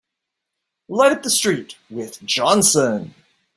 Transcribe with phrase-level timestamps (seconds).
[0.89, 3.13] Light up with the street with Johnson!